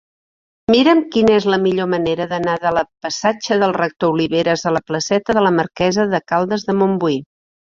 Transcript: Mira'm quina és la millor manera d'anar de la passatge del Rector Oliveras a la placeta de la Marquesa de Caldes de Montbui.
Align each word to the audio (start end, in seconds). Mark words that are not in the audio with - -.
Mira'm 0.75 1.01
quina 1.15 1.35
és 1.39 1.45
la 1.53 1.59
millor 1.65 1.89
manera 1.91 2.27
d'anar 2.31 2.55
de 2.65 2.71
la 2.77 2.83
passatge 3.07 3.59
del 3.65 3.75
Rector 3.77 4.17
Oliveras 4.17 4.65
a 4.71 4.75
la 4.77 4.83
placeta 4.91 5.37
de 5.41 5.45
la 5.49 5.53
Marquesa 5.61 6.11
de 6.17 6.23
Caldes 6.33 6.67
de 6.73 6.81
Montbui. 6.81 7.25